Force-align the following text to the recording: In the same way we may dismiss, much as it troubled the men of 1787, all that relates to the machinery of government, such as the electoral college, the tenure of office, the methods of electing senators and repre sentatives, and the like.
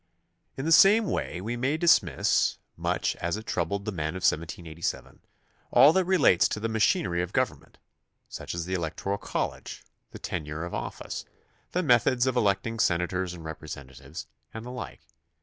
In 0.57 0.65
the 0.65 0.71
same 0.71 1.05
way 1.05 1.41
we 1.41 1.55
may 1.55 1.77
dismiss, 1.77 2.57
much 2.75 3.15
as 3.17 3.37
it 3.37 3.45
troubled 3.45 3.85
the 3.85 3.91
men 3.91 4.15
of 4.15 4.23
1787, 4.23 5.19
all 5.69 5.93
that 5.93 6.05
relates 6.05 6.47
to 6.47 6.59
the 6.59 6.67
machinery 6.67 7.21
of 7.21 7.31
government, 7.33 7.77
such 8.27 8.55
as 8.55 8.65
the 8.65 8.73
electoral 8.73 9.19
college, 9.19 9.83
the 10.09 10.17
tenure 10.17 10.65
of 10.65 10.73
office, 10.73 11.23
the 11.73 11.83
methods 11.83 12.25
of 12.25 12.35
electing 12.35 12.79
senators 12.79 13.35
and 13.35 13.45
repre 13.45 13.69
sentatives, 13.69 14.25
and 14.51 14.65
the 14.65 14.71
like. 14.71 15.01